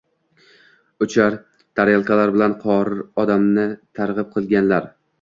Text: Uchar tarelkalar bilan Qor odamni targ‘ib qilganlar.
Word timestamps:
Uchar 1.07 1.37
tarelkalar 1.81 2.35
bilan 2.39 2.57
Qor 2.65 2.93
odamni 3.27 3.71
targ‘ib 4.01 4.37
qilganlar. 4.37 4.95